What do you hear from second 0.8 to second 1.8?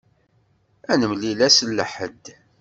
Ad nemlil ass n